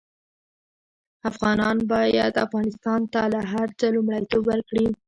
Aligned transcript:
افغانان 1.29 1.77
باید 1.91 2.33
افغانستان 2.45 3.01
ته 3.13 3.21
له 3.33 3.39
هر 3.51 3.67
څه 3.79 3.85
لومړيتوب 3.95 4.43
ورکړي 4.47 4.85